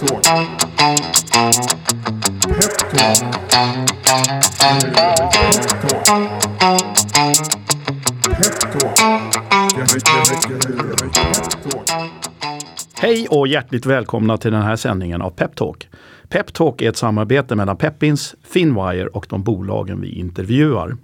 [0.00, 0.24] Peptalk.
[2.48, 3.40] Peptalk.
[12.94, 15.88] Hej och hjärtligt välkomna till den här sändningen av Peptalk.
[16.28, 20.96] Peptalk är ett samarbete mellan Peppins, Finwire och de bolagen vi intervjuar.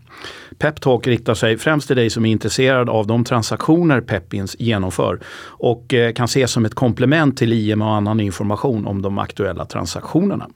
[0.59, 5.95] Peptalk riktar sig främst till dig som är intresserad av de transaktioner Pepins genomför och
[5.95, 10.49] eh, kan ses som ett komplement till IM och annan information om de aktuella transaktionerna.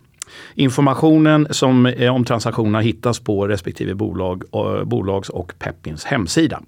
[0.54, 6.60] Informationen som, eh, om transaktionerna hittas på respektive bolag, eh, bolags och Pepins hemsida.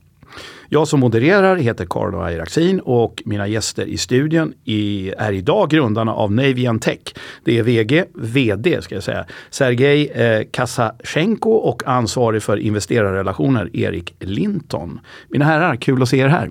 [0.68, 6.32] Jag som modererar heter Carlo Airaxin och mina gäster i studion är idag grundarna av
[6.32, 6.98] Navian Tech.
[7.44, 14.14] Det är VG, VD ska jag säga, Sergej eh, Kasachenko och ansvarig för investerarrelationer Erik
[14.20, 15.00] Linton.
[15.28, 16.50] Mina herrar, kul att se er här.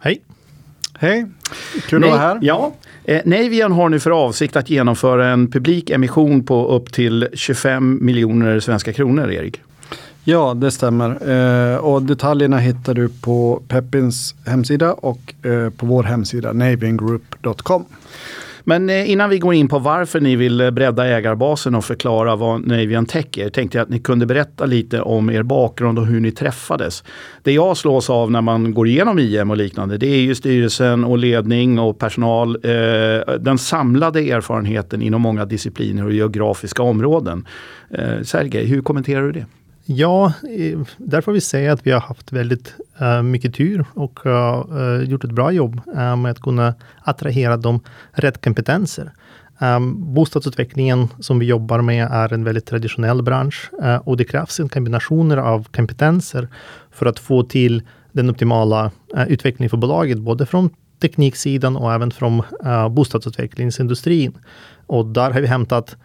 [0.00, 0.22] Hej!
[0.98, 1.26] Hej,
[1.88, 2.38] kul att vara här.
[2.42, 2.72] Ja,
[3.04, 7.98] eh, Navian har nu för avsikt att genomföra en publik emission på upp till 25
[8.02, 9.60] miljoner svenska kronor, Erik.
[10.26, 11.30] Ja, det stämmer.
[11.30, 17.84] Eh, och detaljerna hittar du på Peppins hemsida och eh, på vår hemsida navingroup.com.
[18.66, 22.36] Men eh, innan vi går in på varför ni vill eh, bredda ägarbasen och förklara
[22.36, 26.06] vad Navian Tech är, tänkte jag att ni kunde berätta lite om er bakgrund och
[26.06, 27.04] hur ni träffades.
[27.42, 31.04] Det jag slås av när man går igenom IM och liknande, det är ju styrelsen
[31.04, 32.56] och ledning och personal.
[32.62, 37.46] Eh, den samlade erfarenheten inom många discipliner och geografiska områden.
[37.90, 39.46] Eh, Sergej, hur kommenterar du det?
[39.86, 40.32] Ja,
[40.96, 45.24] där får vi säga att vi har haft väldigt uh, mycket tur och uh, gjort
[45.24, 47.80] ett bra jobb uh, med att kunna attrahera de
[48.12, 49.12] rätt kompetenser.
[49.58, 53.70] Um, bostadsutvecklingen som vi jobbar med är en väldigt traditionell bransch
[54.04, 56.48] och det krävs en kombination av kompetenser
[56.90, 57.82] för att få till
[58.12, 58.90] den optimala
[59.28, 60.70] utvecklingen för bolaget, både från
[61.02, 62.42] tekniksidan och även från
[62.90, 64.32] bostadsutvecklingsindustrin.
[64.86, 65.96] Och där har vi hämtat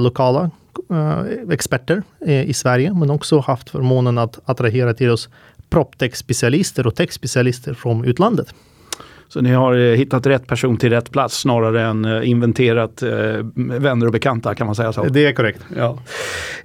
[0.00, 0.50] lokala
[1.50, 5.28] experter eh, i Sverige, men också haft förmånen att attrahera till oss
[5.70, 8.54] proptech-specialister och tech-specialister från utlandet.
[9.28, 13.02] Så ni har eh, hittat rätt person till rätt plats snarare än inventerat
[13.54, 15.04] vänner och bekanta kan man säga så?
[15.04, 15.60] Det är korrekt.
[15.76, 15.98] Ja.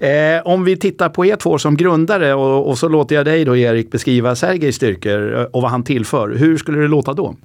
[0.08, 3.46] Eh, om vi tittar på er två som grundare och, och så låter jag dig
[3.46, 6.30] då Erik beskriva Sergejs styrkor och vad han tillför.
[6.30, 7.36] Hur skulle det låta då?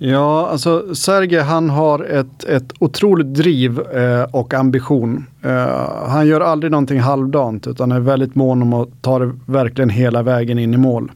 [0.00, 5.26] Ja, alltså Sergej han har ett, ett otroligt driv eh, och ambition.
[5.42, 9.90] Eh, han gör aldrig någonting halvdant utan är väldigt mån om att ta det verkligen
[9.90, 11.12] hela vägen in i mål.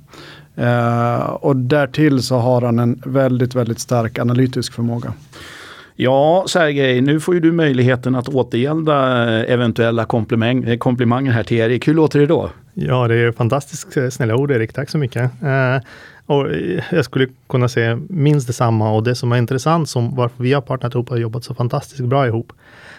[0.56, 5.12] Eh, och därtill så har han en väldigt, väldigt stark analytisk förmåga.
[5.96, 11.56] Ja, Sergej, nu får ju du möjligheten att återgälda eh, eventuella eh, komplimanger här till
[11.56, 11.88] Erik.
[11.88, 12.50] Hur låter det då?
[12.74, 14.72] Ja, det är fantastiskt eh, snälla ord Erik.
[14.72, 15.30] Tack så mycket.
[16.32, 16.48] Och
[16.90, 20.60] jag skulle kunna säga minst detsamma och det som är intressant som varför vi har
[20.60, 22.52] partnerat ihop och jobbat så fantastiskt bra ihop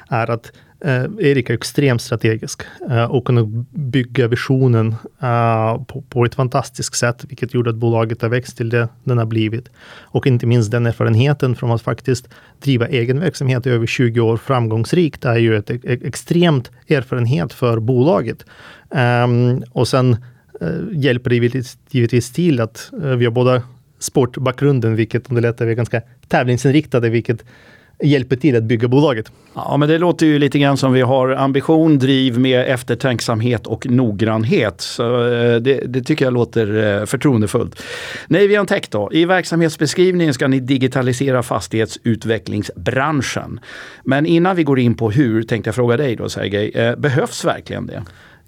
[0.09, 0.51] är att
[0.85, 6.95] eh, Erik är extremt strategisk eh, och kunde bygga visionen eh, på, på, ett fantastiskt
[6.95, 9.69] sätt, vilket gjorde att bolaget har växt till det den har blivit.
[10.01, 12.29] Och inte minst den erfarenheten från att faktiskt
[12.59, 17.79] driva egen verksamhet i över 20 år framgångsrikt är ju ett, ett, extremt erfarenhet för
[17.79, 18.45] bolaget.
[18.91, 20.17] Ehm, och sen
[20.63, 21.35] Eh, hjälper det
[21.89, 23.61] givetvis till att eh, vi har båda
[23.99, 25.65] sportbakgrunden, vilket underlättar.
[25.65, 27.45] Vi är ganska tävlingsinriktade, vilket
[28.03, 29.31] hjälper till att bygga bolaget.
[29.55, 33.89] Ja, men det låter ju lite grann som vi har ambition, driv med eftertänksamhet och
[33.89, 34.81] noggrannhet.
[34.81, 37.83] Så eh, det, det tycker jag låter eh, förtroendefullt.
[38.27, 39.09] Navian Tech då?
[39.13, 43.59] I verksamhetsbeskrivningen ska ni digitalisera fastighetsutvecklingsbranschen.
[44.03, 47.87] Men innan vi går in på hur, tänkte jag fråga dig då Sergej, behövs verkligen
[47.87, 48.03] det?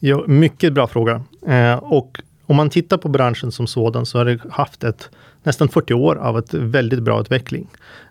[0.08, 1.22] Ja, mycket bra fråga.
[1.48, 5.10] Eh, och om man tittar på branschen som sådan så har det haft ett
[5.44, 7.68] nästan 40 år av ett väldigt bra utveckling.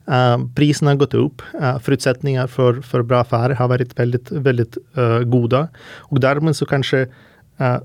[0.07, 1.43] Eh, priserna har gått upp.
[1.61, 5.69] Eh, förutsättningar för, för bra affärer har varit väldigt, väldigt uh, goda.
[5.97, 7.07] Och därmed så kanske
[7.59, 7.79] eh,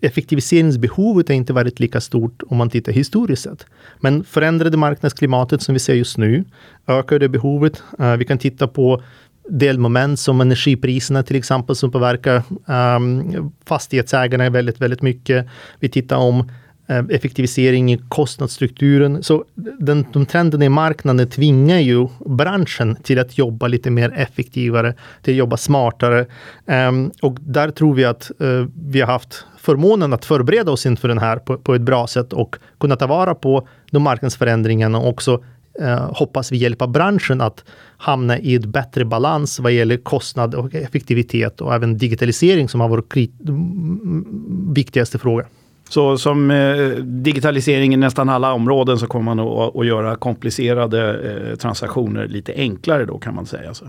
[0.00, 3.66] effektiviseringsbehovet har inte varit lika stort om man tittar historiskt sett.
[4.00, 6.44] Men förändrade marknadsklimatet som vi ser just nu
[6.86, 7.82] ökar det behovet.
[7.98, 9.02] Eh, vi kan titta på
[9.48, 12.42] delmoment som energipriserna till exempel som påverkar
[12.96, 15.46] um, fastighetsägarna väldigt, väldigt mycket.
[15.80, 16.40] Vi tittar om
[16.90, 19.22] uh, effektivisering i kostnadsstrukturen.
[19.22, 19.44] Så
[19.78, 25.34] den, de trenderna i marknaden tvingar ju branschen till att jobba lite mer effektivare, till
[25.34, 26.26] att jobba smartare.
[26.66, 31.08] Um, och där tror vi att uh, vi har haft förmånen att förbereda oss inför
[31.08, 35.08] den här på, på ett bra sätt och kunna ta vara på de marknadsförändringarna och
[35.08, 35.42] också
[35.80, 37.64] eh, hoppas vi hjälpa branschen att
[37.96, 42.88] hamna i ett bättre balans vad gäller kostnad och effektivitet och även digitalisering som har
[42.88, 43.14] varit
[44.74, 45.46] viktigaste fråga.
[45.88, 51.30] Så som eh, digitalisering i nästan alla områden så kommer man att, att göra komplicerade
[51.30, 53.74] eh, transaktioner lite enklare då kan man säga.
[53.74, 53.84] Så.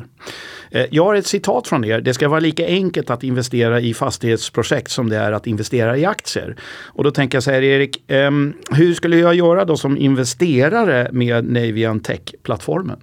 [0.72, 2.02] Eh, jag har ett citat från er.
[2.02, 6.06] Det ska vara lika enkelt att investera i fastighetsprojekt som det är att investera i
[6.06, 6.56] aktier.
[6.86, 11.10] Och då tänker jag så här Erik, ehm, hur skulle jag göra då som investerare
[11.12, 13.00] med Navian Tech-plattformen?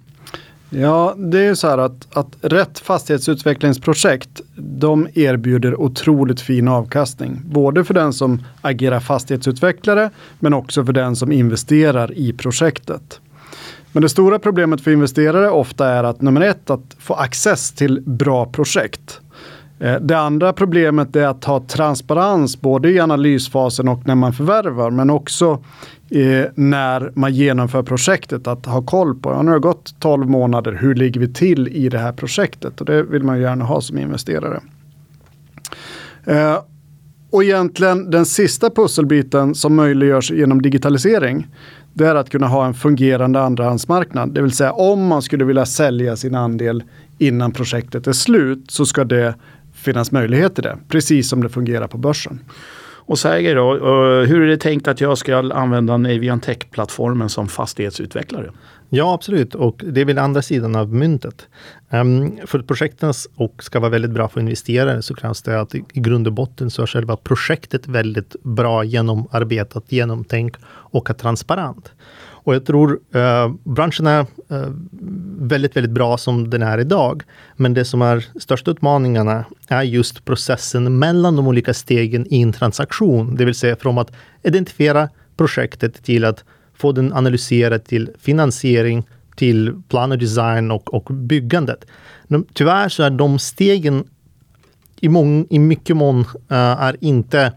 [0.77, 7.41] Ja, det är ju så här att, att rätt fastighetsutvecklingsprojekt de erbjuder otroligt fin avkastning.
[7.45, 13.19] Både för den som agerar fastighetsutvecklare men också för den som investerar i projektet.
[13.91, 18.01] Men det stora problemet för investerare ofta är att nummer ett, att få access till
[18.05, 19.21] bra projekt.
[19.79, 24.91] Eh, det andra problemet är att ha transparens både i analysfasen och när man förvärvar
[24.91, 25.63] men också
[26.09, 29.29] eh, när man genomför projektet att ha koll på.
[29.29, 32.79] Ja, nu har det gått 12 månader, hur ligger vi till i det här projektet?
[32.81, 34.61] Och det vill man gärna ha som investerare.
[36.25, 36.57] Eh,
[37.29, 41.47] och egentligen den sista pusselbiten som möjliggörs genom digitalisering
[41.93, 44.33] det är att kunna ha en fungerande andrahandsmarknad.
[44.33, 46.83] Det vill säga om man skulle vilja sälja sin andel
[47.17, 49.35] innan projektet är slut så ska det
[49.85, 50.77] finnas möjlighet till det.
[50.89, 52.39] Precis som det fungerar på börsen.
[53.07, 53.73] Och Sergej då,
[54.25, 58.51] hur är det tänkt att jag ska använda Navian Tech-plattformen som fastighetsutvecklare?
[58.89, 59.55] Ja, absolut.
[59.55, 61.47] Och det är väl andra sidan av myntet.
[61.89, 65.75] Um, för att projekten och ska vara väldigt bra för investerare så krävs det att
[65.75, 71.93] i grund och botten så är själva projektet väldigt bra genomarbetat, genomtänkt och är transparent.
[72.45, 74.19] Och jag tror eh, branschen är
[74.49, 74.69] eh,
[75.39, 77.23] väldigt, väldigt bra som den är idag.
[77.55, 82.53] Men det som är största utmaningarna är just processen mellan de olika stegen i en
[82.53, 83.35] transaktion.
[83.35, 84.11] Det vill säga från att
[84.43, 86.43] identifiera projektet till att
[86.77, 89.03] få den analyserad till finansiering,
[89.35, 91.85] till plan och design och, och byggandet.
[92.27, 94.03] De, tyvärr så är de stegen
[94.99, 96.25] i, mång, i mycket mån uh,
[96.57, 97.53] är inte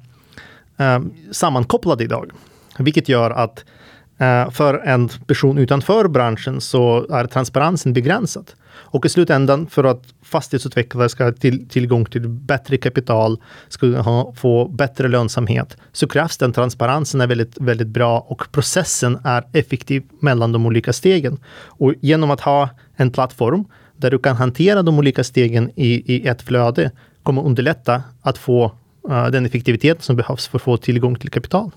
[0.81, 2.31] uh, sammankopplade idag.
[2.79, 3.73] Vilket gör att uh,
[4.19, 8.51] Eh, för en person utanför branschen så är transparensen begränsad.
[8.91, 14.33] Och i slutändan, för att fastighetsutvecklare ska ha till, tillgång till bättre kapital, ska ha,
[14.33, 20.03] få bättre lönsamhet, så krävs den transparensen är väldigt, väldigt bra och processen är effektiv
[20.21, 21.39] mellan de olika stegen.
[21.67, 23.65] Och genom att ha en plattform
[23.97, 26.91] där du kan hantera de olika stegen i, i ett flöde
[27.23, 28.73] kommer underlätta att få
[29.09, 31.71] uh, den effektivitet som behövs för att få tillgång till kapital.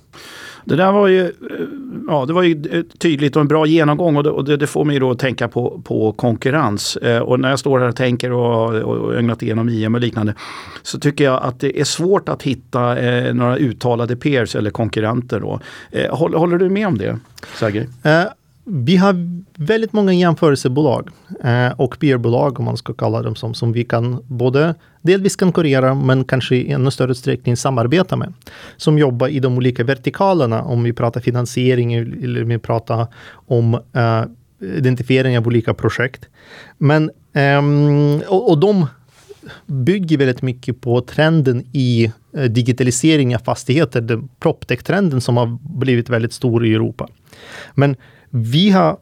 [0.66, 1.32] Det där var ju, eh,
[2.08, 4.68] ja, det var ju eh, tydligt och en bra genomgång och det, och det, det
[4.68, 6.98] får mig då att tänka på, på konkurrens.
[6.98, 10.34] Eh, och när jag står här och tänker och, och ögnat igenom IM och liknande
[10.82, 15.40] så tycker jag att det är svårt att hitta eh, några uttalade peers eller konkurrenter.
[15.40, 15.60] Då.
[15.92, 17.20] Eh, håller, håller, du med om det,
[17.60, 17.90] Sergej?
[18.04, 18.24] Eh,
[18.64, 21.10] vi har väldigt många jämförelsebolag
[21.44, 25.96] eh, och peerbolag om man ska kalla dem som, som vi kan både delvis konkurrera
[25.96, 28.34] men kanske i ännu större utsträckning samarbeta med.
[28.78, 34.24] Som jobbar i de olika vertikalerna om vi pratar finansiering eller vi pratar om eh,
[34.78, 36.26] identifiering av olika projekt.
[36.78, 37.62] Men eh,
[38.28, 38.88] och, och de
[39.66, 46.34] bygger väldigt mycket på trenden i eh, digitalisering av fastigheter, proptech-trenden som har blivit väldigt
[46.34, 47.08] stor i Europa.
[47.74, 47.96] Men
[48.32, 48.98] vi har,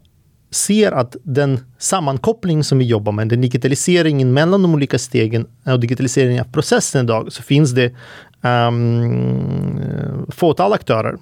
[0.51, 5.79] ser att den sammankoppling som vi jobbar med, den digitaliseringen mellan de olika stegen och
[5.79, 7.95] digitaliseringen av processen idag, så finns det
[8.41, 11.17] um, fåtal aktörer.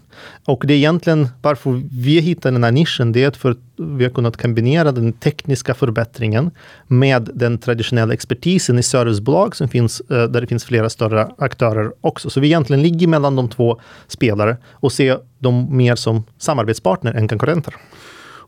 [0.46, 4.04] Och det är egentligen varför vi hittar den här nischen, det är för att vi
[4.04, 6.52] har kunnat kombinera den tekniska förbättringen
[6.88, 11.92] med den traditionella expertisen i servicebolag som finns, uh, där det finns flera större aktörer
[12.02, 12.30] också.
[12.30, 17.28] Så vi egentligen ligger mellan de två spelare och ser dem mer som samarbetspartner än
[17.28, 17.76] konkurrenter.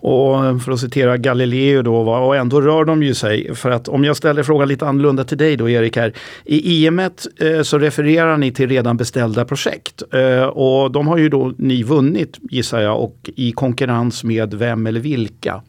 [0.02, 3.56] Och för att citera Galileo då, och ändå rör de ju sig.
[3.56, 6.14] För att om jag ställer frågan lite annorlunda till dig då Erik här.
[6.46, 10.04] I IMET eh, så refererar ni till redan beställda projekt.
[10.14, 14.88] Eh, och de har ju då ni vunnit gissar jag och i konkurrens med vem
[14.88, 15.62] eller vilka?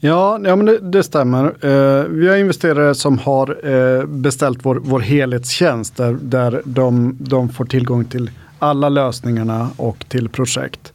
[0.00, 1.44] Ja, ja men det, det stämmer.
[1.44, 7.48] Eh, vi har investerare som har eh, beställt vår, vår helhetstjänst där, där de, de
[7.48, 10.92] får tillgång till alla lösningarna och till projekt.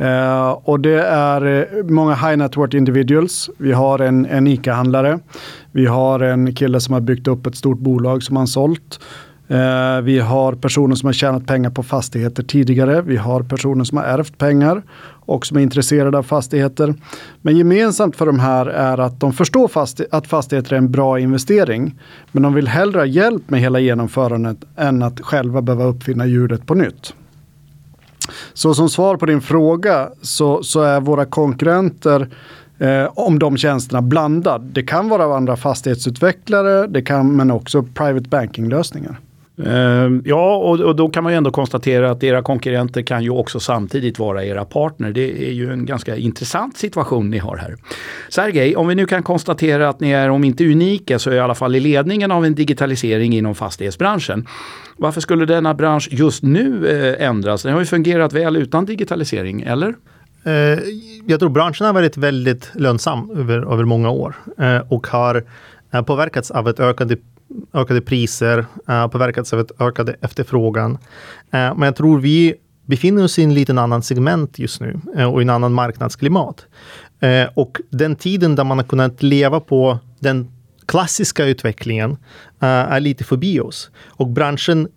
[0.00, 3.50] Uh, och det är eh, många high net worth individuals.
[3.58, 5.18] Vi har en, en ICA-handlare.
[5.72, 9.00] Vi har en kille som har byggt upp ett stort bolag som han sålt.
[9.50, 13.02] Uh, vi har personer som har tjänat pengar på fastigheter tidigare.
[13.02, 16.94] Vi har personer som har ärvt pengar och som är intresserade av fastigheter.
[17.42, 21.20] Men gemensamt för de här är att de förstår fasti att fastigheter är en bra
[21.20, 21.98] investering.
[22.32, 26.66] Men de vill hellre ha hjälp med hela genomförandet än att själva behöva uppfinna hjulet
[26.66, 27.14] på nytt.
[28.52, 32.28] Så som svar på din fråga så, så är våra konkurrenter
[32.78, 34.62] eh, om de tjänsterna blandad.
[34.62, 39.18] Det kan vara andra fastighetsutvecklare, det kan, men också private banking-lösningar.
[39.66, 43.30] Ehm, ja, och, och, då kan man ju ändå konstatera att era konkurrenter kan ju
[43.30, 45.12] också samtidigt vara era partner.
[45.12, 47.76] Det är ju en ganska intressant situation ni har här.
[48.28, 51.54] Sergej, om vi nu kan konstatera att ni är, om inte unika, så i alla
[51.54, 54.46] fall i ledningen av en digitalisering inom fastighetsbranschen.
[54.96, 57.62] Varför skulle denna bransch just nu eh, ändras?
[57.62, 59.94] Den har ju fungerat väl utan digitalisering, eller?
[60.44, 60.78] Eh,
[61.26, 65.44] jag tror branschen har varit väldigt lönsam över, över många år eh, och har
[66.06, 67.16] påverkats av ett ökande
[67.74, 70.98] ökade priser, eh, påverkats av ett ökade efterfrågan.
[71.50, 72.54] Eh, men jag tror vi
[72.86, 76.66] befinner oss i en liten annan segment just nu eh, och i en annan marknadsklimat.
[77.54, 80.48] Och den tiden där man har kunnat leva på den
[80.86, 82.16] klassiska utvecklingen
[82.60, 83.90] är lite förbi oss.
[84.06, 84.88] Och branschen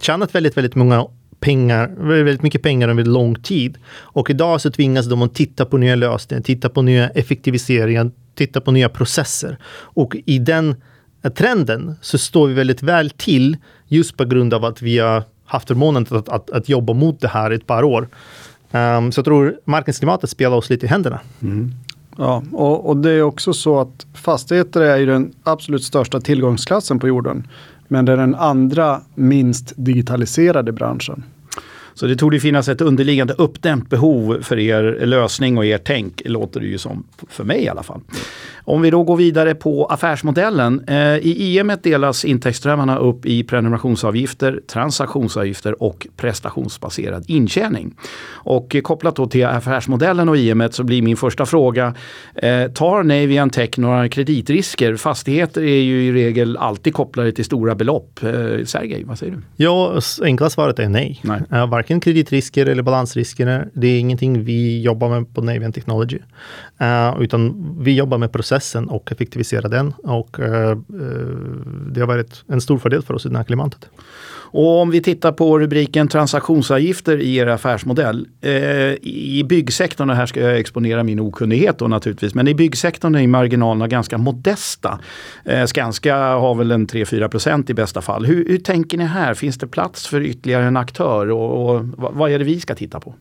[0.00, 1.06] tjänat väldigt, väldigt många
[1.40, 3.78] pengar, väldigt mycket pengar under lång tid.
[3.96, 8.60] Och idag så tvingas de att titta på nya lösningar, titta på nya effektiviseringar, titta
[8.60, 9.58] på nya processer.
[9.76, 10.76] Och i den
[11.34, 13.56] trenden så står vi väldigt väl till
[13.88, 17.28] just på grund av att vi har haft förmånen att, att, att jobba mot det
[17.28, 18.08] här i ett par år.
[18.70, 21.20] Um, så jag tror marknadsklimatet spelar oss lite i händerna.
[21.42, 21.72] Mm.
[22.16, 26.98] Ja, och, och, det är också så att fastigheter är ju den absolut största tillgångsklassen
[26.98, 27.48] på jorden.
[27.88, 31.24] Men det är den andra minst digitaliserade branschen.
[31.98, 36.22] Så det tog det finnas ett underliggande uppdämt behov för er lösning och er tänk,
[36.24, 38.00] låter det ju som, för mig i alla fall.
[38.68, 40.84] Om vi då går vidare på affärsmodellen.
[40.88, 47.94] Eh, I EM delas intäktsströmmarna upp i prenumerationsavgifter, transaktionsavgifter och prestationsbaserad intjäning.
[48.30, 51.94] Och kopplat då till affärsmodellen och IM så blir min första fråga,
[52.34, 54.96] eh, tar Navian Tech några kreditrisker?
[54.96, 58.22] Fastigheter är ju i regel alltid kopplade till stora belopp.
[58.22, 58.30] Eh,
[58.64, 59.42] Sergej, vad säger du?
[59.56, 61.20] Ja, enkla svaret är nej.
[61.22, 61.40] nej.
[61.88, 63.68] Varken kreditrisker eller balansrisker.
[63.72, 66.18] Det är ingenting vi jobbar med på Navian Technology.
[66.78, 69.92] Eh, utan vi jobbar med processen och effektiviserar den.
[70.02, 70.76] Och uh,
[71.92, 73.90] det har varit en stor fördel för oss i det här klimatet.
[74.50, 78.26] Och om vi tittar på rubriken transaktionsavgifter i er affärsmodell.
[78.40, 78.52] Eh,
[79.02, 83.26] I byggsektorn, och här ska jag exponera min okunnighet då naturligtvis, men i byggsektorn är
[83.26, 85.00] marginalerna ganska modesta.
[85.44, 88.26] Eh, Skanska har väl en 3-4 procent i bästa fall.
[88.26, 89.34] Hur, hur, tänker ni här?
[89.34, 93.00] Finns det plats för ytterligare en aktör och, och vad är det vi ska titta
[93.00, 93.14] på?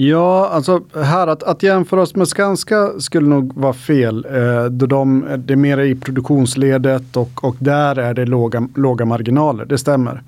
[0.00, 4.26] Ja, alltså här att, att jämföra oss med Skanska skulle nog vara fel.
[4.30, 9.04] Eh, då de, det är mer i produktionsledet och, och där är det låga, låga
[9.04, 10.22] marginaler, det stämmer.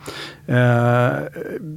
[0.46, 1.16] Eh,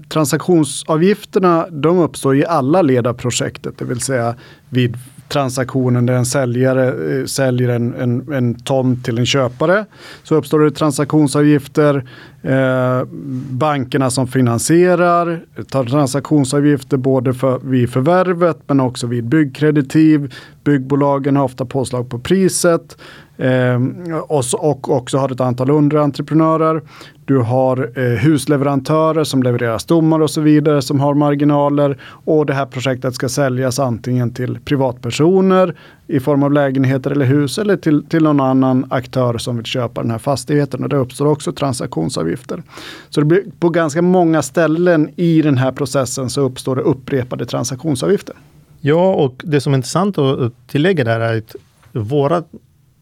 [0.09, 4.35] transaktionsavgifterna de uppstår i alla led av projektet, det vill säga
[4.69, 4.97] vid
[5.27, 9.85] transaktionen där en säljare eh, säljer en, en, en tomt till en köpare.
[10.23, 12.09] Så uppstår det transaktionsavgifter.
[12.41, 13.03] Eh,
[13.49, 20.33] bankerna som finansierar tar transaktionsavgifter både för, vid förvärvet men också vid byggkreditiv.
[20.63, 22.97] Byggbolagen har ofta påslag på priset.
[23.43, 23.79] Eh,
[24.27, 26.81] och, och också har ett antal underentreprenörer.
[27.25, 31.97] Du har eh, husleverantörer som levererar stommar och så vidare som har marginaler.
[32.03, 35.75] Och det här projektet ska säljas antingen till privatpersoner
[36.07, 40.01] i form av lägenheter eller hus eller till, till någon annan aktör som vill köpa
[40.01, 40.83] den här fastigheten.
[40.83, 42.63] Och det uppstår också transaktionsavgifter.
[43.09, 47.45] Så det blir, på ganska många ställen i den här processen så uppstår det upprepade
[47.45, 48.35] transaktionsavgifter.
[48.81, 51.55] Ja, och det som är intressant att tillägga där är att
[51.91, 52.43] våra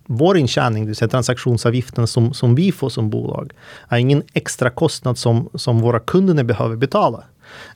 [0.06, 3.54] vår intjäning, det vill säga transaktionsavgiften som, som vi får som bolag,
[3.90, 7.24] är ingen extra kostnad som, som våra kunder behöver betala.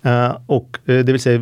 [0.02, 1.40] Eh, och eh, det vill säga,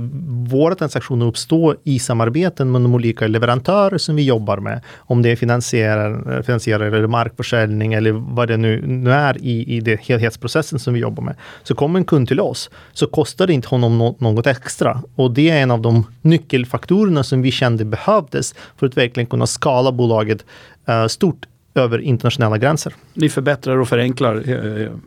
[0.50, 4.82] våra transaktioner uppstår i samarbeten med de olika leverantörer som vi jobbar med.
[4.98, 9.80] Om det är finansiärer, finansierare eller markförsäljning eller vad det nu, nu är i, i
[9.80, 11.36] det helhetsprocessen som vi jobbar med.
[11.63, 15.02] Så kommer en kund till oss så kostar det inte honom no något extra.
[15.16, 19.48] Och det är en av de nyckelfaktorerna som vi kände behövdes för att verkligen kunna
[19.48, 20.46] skala bolaget
[20.90, 22.94] uh, stort över internationella gränser.
[23.13, 24.44] Ni förbättrar och förenklar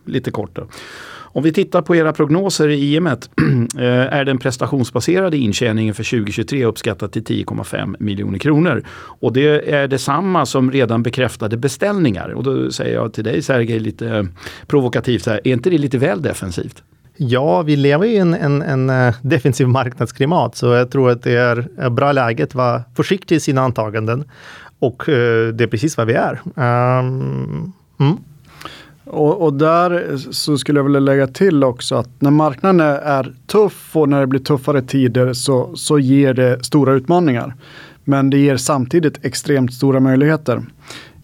[0.05, 0.51] lite kort.
[0.57, 0.67] Då.
[1.37, 3.31] Om vi tittar på era prognoser i IMet,
[3.79, 8.83] eh, är den prestationsbaserade intjäningen för 2023 uppskattad till 10,5 miljoner kronor.
[8.97, 12.29] Och det är detsamma som redan bekräftade beställningar.
[12.29, 14.29] Och då säger jag till dig Sergej lite
[14.67, 16.83] provokativt här, är inte det lite väl defensivt?
[17.17, 21.37] Ja, vi lever i en, en, en eh, defensiv marknadsklimat, så jag tror att det
[21.37, 24.25] är bra läge att vara försiktig i sina antaganden.
[24.79, 26.41] Och eh, det är precis vad vi är.
[26.99, 28.17] Um, mm.
[29.07, 33.97] Och, och, där så skulle jag vilja lägga till också att när marknaden är tuff
[33.97, 37.55] och när det blir tuffare tider så, så ger det stora utmaningar.
[38.05, 40.63] Men det ger samtidigt extremt stora möjligheter.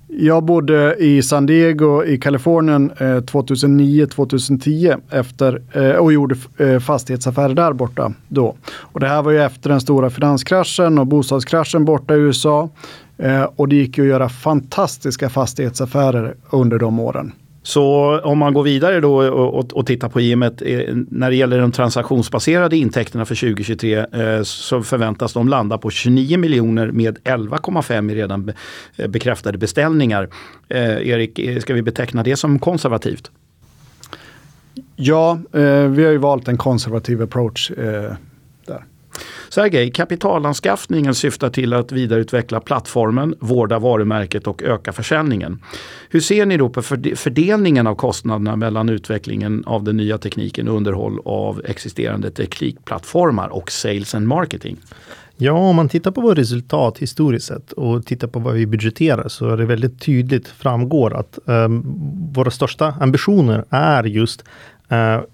[0.08, 7.54] Jag bodde i San Diego i Kalifornien eh, 2009-2010 efter, eh, och gjorde eh, fastighetsaffärer
[7.54, 8.56] där borta då.
[8.72, 12.68] Och det här var ju efter den stora finanskraschen och bostadskraschen borta i USA.
[13.18, 17.32] Eh, och det gick ju att göra fantastiska fastighetsaffärer under de åren.
[17.62, 21.58] Så om man går vidare då och, och, tittar på IMET, eh, när det gäller
[21.58, 28.12] de transaktionsbaserade intäkterna för 2023 eh, så förväntas de landa på 29 miljoner med 11,5
[28.12, 28.52] i redan
[28.96, 30.28] eh, bekräftade beställningar.
[30.68, 33.30] Erik, ska vi beteckna det som konservativt?
[34.96, 35.38] Ja,
[35.88, 37.72] vi har ju valt en konservativ approach.
[39.48, 45.62] Sergej, kapitalanskaffningen syftar till att vidareutveckla plattformen, vårda varumärket och öka försäljningen.
[46.10, 50.76] Hur ser ni då på fördelningen av kostnaderna mellan utvecklingen av den nya tekniken och
[50.76, 54.76] underhåll av existerande teknikplattformar och sales and marketing?
[55.36, 59.28] Ja, om man tittar på vårt resultat historiskt sett och tittar på vad vi budgeterar
[59.28, 61.82] så är det väldigt tydligt framgår att um,
[62.34, 64.44] våra största ambitioner är just
[64.92, 65.24] uh,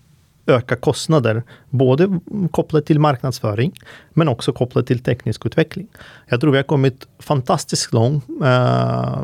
[0.48, 3.72] öka kostnader, både kopplat till marknadsföring,
[4.10, 5.86] men också kopplat till teknisk utveckling.
[6.26, 9.22] Jag tror vi har kommit fantastiskt långt eh,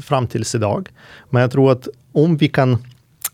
[0.00, 0.88] fram tills idag.
[1.30, 2.78] Men jag tror att om vi kan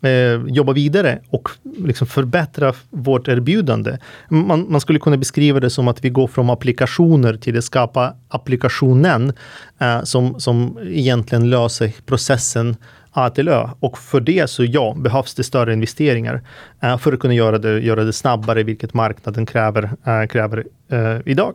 [0.01, 3.97] eh, jobba vidare och liksom förbättra vårt erbjudande.
[4.29, 8.13] Man, man, skulle kunna beskriva det som att vi går från applikationer till att skapa
[8.27, 9.33] applikationen
[9.79, 12.75] eh, som, som egentligen löser processen
[13.17, 13.69] A till Ö.
[13.79, 16.41] Och för det så ja, behövs det större investeringar
[16.81, 21.17] eh, för att kunna göra det, göra det snabbare, vilket marknaden kräver, eh, kräver eh,
[21.25, 21.53] idag.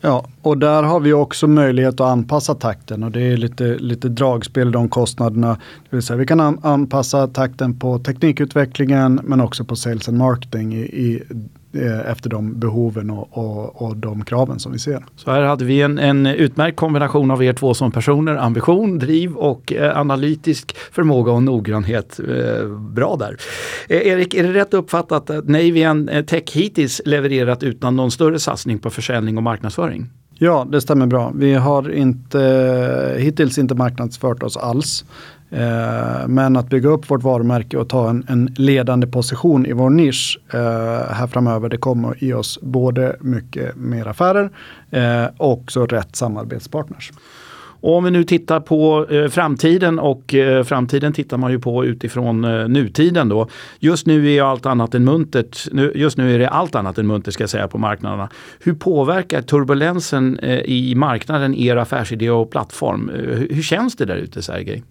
[0.00, 4.08] Ja, och där har vi också möjlighet att anpassa takten och det är lite, lite
[4.08, 5.58] dragspel de kostnaderna.
[5.90, 10.74] Det vill säga, vi kan anpassa takten på teknikutvecklingen men också på sales and marketing
[10.74, 11.22] i, i
[12.06, 15.04] efter de behoven och, och, och, de kraven som vi ser.
[15.16, 19.36] Så här hade vi en, en utmärkt kombination av er två som personer, ambition, driv
[19.36, 22.20] och eh, analytisk förmåga och noggrannhet.
[22.28, 23.36] Eh, bra där.
[23.88, 28.38] Eh, Erik, är det rätt uppfattat att Navian eh, Tech hittills levererat utan någon större
[28.38, 30.10] satsning på försäljning och marknadsföring?
[30.38, 31.32] Ja, det stämmer bra.
[31.34, 35.04] Vi har inte, hittills inte marknadsfört oss alls.
[35.50, 39.90] Eh, men att bygga upp vårt varumärke och ta en, en ledande position i vår
[39.90, 40.58] nisch eh,
[41.14, 44.50] här framöver, det kommer att ge oss både mycket mer affärer
[44.90, 47.12] eh, och också rätt samarbetspartners.
[47.80, 51.84] Och om vi nu tittar på eh, framtiden och eh, framtiden tittar man ju på
[51.84, 53.48] utifrån eh, nutiden då.
[53.78, 55.68] Just nu är allt annat än muntert.
[55.72, 58.28] Nu, just nu är det allt annat än muntert ska jag säga på marknaderna.
[58.60, 63.10] Hur påverkar turbulensen eh, i marknaden er affärsidé och plattform?
[63.10, 64.82] Eh, hur, hur känns det där ute Sergej?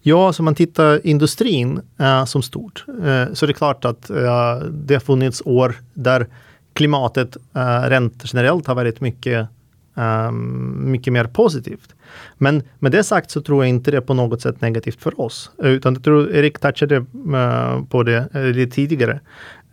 [0.00, 4.58] Ja, så man tittar industrin eh, som stort eh, så är det klart att eh,
[4.70, 6.26] det har funnits år där
[6.72, 9.48] klimatet eh, rent generellt har varit mycket,
[9.96, 11.94] ehm, mycket mer positivt.
[12.38, 15.20] Men med det sagt så tror jag inte det är på något sätt negativt för
[15.20, 15.50] oss.
[15.58, 19.20] Utan jag tror Erik touchade eh, på det eh, lite tidigare.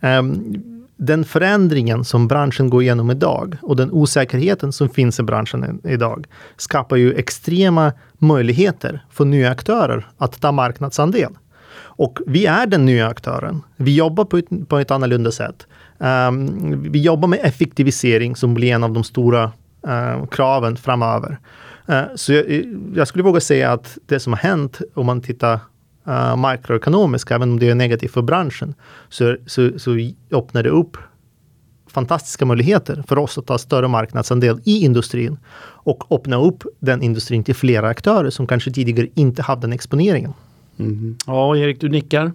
[0.00, 5.80] Um, den förändringen som branschen går igenom idag och den osäkerheten som finns i branschen
[5.84, 11.32] idag skapar ju extrema möjligheter för nya aktörer att ta marknadsandel.
[11.74, 13.62] Och vi är den nya aktören.
[13.76, 15.66] Vi jobbar på ett, på ett annorlunda sätt.
[15.98, 19.52] Um, vi jobbar med effektivisering som blir en av de stora
[19.88, 21.38] uh, kraven framöver.
[21.88, 25.60] Uh, så jag, jag, skulle våga säga att det som har hänt om man tittar
[26.08, 28.74] uh, makroekonomiskt, även om det är negativt för branschen,
[29.08, 30.96] så, så, så öppnar det upp
[31.92, 35.38] fantastiska möjligheter för oss att ta större marknadsandel i industrin
[35.84, 40.32] och öppna upp den industrin till flera aktörer som kanske tidigare inte hade den exponeringen.
[40.78, 41.16] Mm.
[41.26, 42.32] Ja, Erik, du nickar.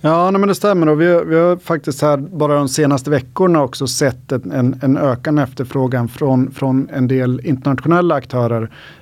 [0.00, 0.88] Ja, nej, men det stämmer.
[0.88, 4.96] Och vi, har, vi har faktiskt här bara de senaste veckorna också sett en, en
[4.96, 8.70] ökande efterfrågan från, från en del internationella aktörer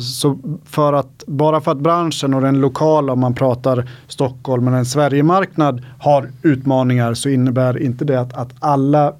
[0.00, 4.78] så för att, bara för att branschen och den lokala, om man pratar Stockholm eller
[4.78, 9.12] en Sverigemarknad har utmaningar så innebär inte det att, att alla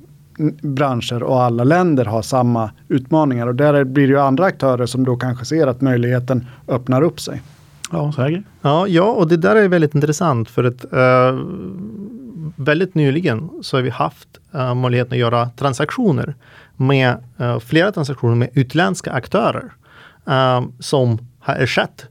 [0.63, 3.47] branscher och alla länder har samma utmaningar.
[3.47, 7.21] Och där blir det ju andra aktörer som då kanske ser att möjligheten öppnar upp
[7.21, 7.43] sig.
[7.93, 8.45] Ja, säkert.
[8.63, 11.41] Ja, ja, och det där är väldigt intressant för att uh,
[12.57, 16.35] väldigt nyligen så har vi haft uh, möjligheten att göra transaktioner
[16.77, 19.73] med uh, flera transaktioner med utländska aktörer
[20.25, 22.07] um, som har ersatt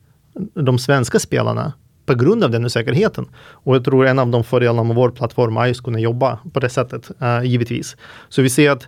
[0.54, 1.74] de svenska spelarna
[2.06, 3.26] på grund av den osäkerheten.
[3.36, 6.60] Och jag tror en av de fördelarna med vår plattform är just kunna jobba på
[6.60, 7.97] det sättet, uh, givetvis.
[8.30, 8.88] Så vi ser att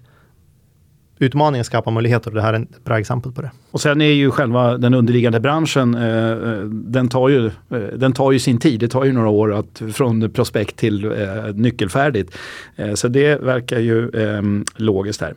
[1.20, 3.52] utmaningen skapar möjligheter och det här är ett bra exempel på det.
[3.72, 8.14] Och sen är ju själva den underliggande branschen, eh, eh, den, tar ju, eh, den
[8.14, 8.80] tar ju sin tid.
[8.80, 11.12] Det tar ju några år att, från prospekt till eh,
[11.54, 12.38] nyckelfärdigt.
[12.76, 15.34] Eh, så det verkar ju ehm, logiskt här.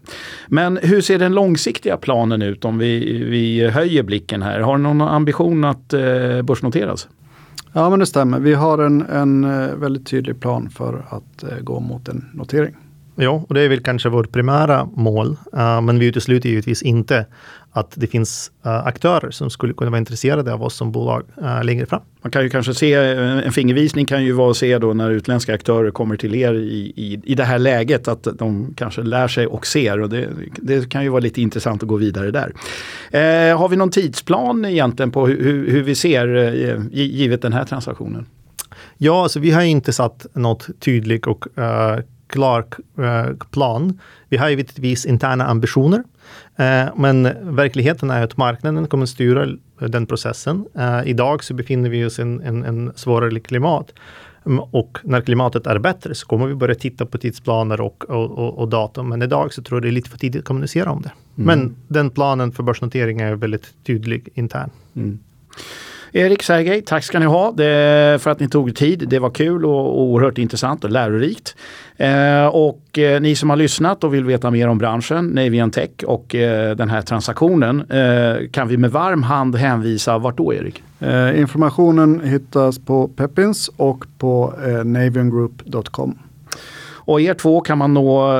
[0.49, 4.61] Men hur ser den långsiktiga planen ut om vi, vi höjer blicken här?
[4.61, 7.09] Har ni någon ambition att eh, börsnoteras?
[7.73, 8.41] Ja men det stämmer.
[8.41, 9.43] Vi har en, en
[9.81, 12.75] väldigt tydlig plan för att gå mot en notering.
[13.19, 15.37] Ja, och det är väl kanske vårt primära mål.
[15.55, 17.27] Uh, men vi utesluter givetvis inte
[17.73, 21.65] att det finns uh, aktörer som skulle kunna vara intresserade av oss som bolag uh,
[21.65, 22.03] längre fram.
[22.23, 25.55] Man kan ju kanske se, en fingervisning kan ju vara att se då när utländska
[25.55, 29.47] aktörer kommer till er i, i, i det här läget att de kanske lär sig
[29.47, 32.53] och ser och det, det kan ju vara lite intressant att gå vidare där.
[33.11, 37.65] Eh, har vi någon tidsplan egentligen på hur, hur vi ser eh, givet den här
[37.65, 38.27] transaktionen?
[38.99, 42.65] Ja, alltså vi har inte satt något tydligt och uh, klar
[43.51, 44.01] plan.
[44.29, 47.23] Vi har givetvis interna ambitioner, uh, men
[47.57, 50.67] verkligheten är att marknaden kommer styra den processen.
[51.05, 53.93] idag så befinner vi oss i en, en, en svårare klimat.
[54.47, 58.31] Mm, och när klimatet är bättre så kommer vi börja titta på tidsplaner och, och,
[58.31, 59.09] och, och datum.
[59.09, 61.13] Men idag så tror jag det är lite för tidigt att kommunicera om det.
[61.43, 61.47] Mm.
[61.47, 64.71] Men den planen för börsnotering är väldigt tydlig intern.
[64.97, 65.19] Mm.
[66.17, 69.05] Erik Sergej, tack ska ni ha det, för att ni tog tid.
[69.09, 71.57] Det var kul och oerhört intressant och lärorikt.
[71.97, 75.91] Eh, och eh, ni som har lyssnat och vill veta mer om branschen, Navian Tech
[76.07, 80.83] och eh, den här transaktionen eh, kan vi med varm hand hänvisa vart då Erik?
[81.01, 86.19] Eh, informationen hittas på Peppins och på eh, naviangroup.com.
[86.89, 88.39] Och er två kan man nå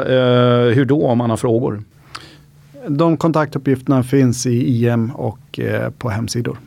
[0.73, 1.83] hur då om man har frågor?
[2.89, 5.61] De kontaktuppgifterna finns i IM och
[5.99, 6.59] på hemsidor.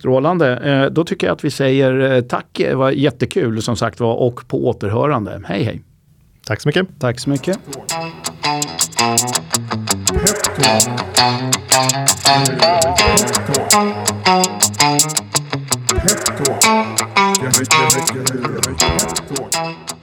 [0.00, 0.56] Strålande.
[0.56, 2.46] Eh, då tycker jag att vi säger eh, tack.
[2.52, 5.42] Det var jättekul som sagt var och på återhörande.
[5.46, 5.82] Hej hej.
[6.46, 6.86] Tack så mycket.
[6.98, 7.58] Tack så mycket.
[7.64, 7.84] Pep
[16.36, 16.66] Talk.
[17.50, 17.68] Pep
[19.52, 19.99] Talk.